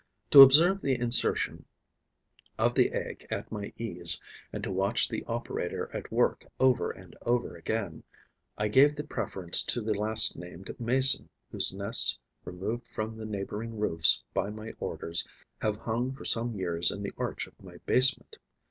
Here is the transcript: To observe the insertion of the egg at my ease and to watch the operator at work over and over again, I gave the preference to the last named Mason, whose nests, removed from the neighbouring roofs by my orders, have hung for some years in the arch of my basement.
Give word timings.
To 0.31 0.41
observe 0.41 0.81
the 0.81 0.99
insertion 0.99 1.65
of 2.57 2.73
the 2.73 2.91
egg 2.91 3.27
at 3.29 3.51
my 3.51 3.71
ease 3.77 4.19
and 4.51 4.63
to 4.63 4.71
watch 4.71 5.07
the 5.07 5.23
operator 5.25 5.91
at 5.93 6.11
work 6.11 6.47
over 6.59 6.89
and 6.89 7.15
over 7.21 7.55
again, 7.55 8.01
I 8.57 8.67
gave 8.67 8.95
the 8.95 9.03
preference 9.03 9.61
to 9.65 9.79
the 9.79 9.93
last 9.93 10.35
named 10.35 10.75
Mason, 10.79 11.29
whose 11.51 11.71
nests, 11.71 12.17
removed 12.45 12.87
from 12.87 13.15
the 13.15 13.25
neighbouring 13.25 13.77
roofs 13.77 14.23
by 14.33 14.49
my 14.49 14.73
orders, 14.79 15.23
have 15.61 15.75
hung 15.77 16.13
for 16.13 16.25
some 16.25 16.55
years 16.55 16.89
in 16.89 17.03
the 17.03 17.13
arch 17.19 17.45
of 17.45 17.61
my 17.61 17.77
basement. 17.85 18.39